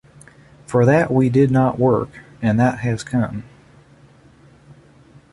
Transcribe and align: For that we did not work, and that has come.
For 0.65 0.83
that 0.83 1.13
we 1.13 1.29
did 1.29 1.51
not 1.51 1.77
work, 1.77 2.09
and 2.41 2.59
that 2.59 2.79
has 2.79 3.03
come. 3.03 3.43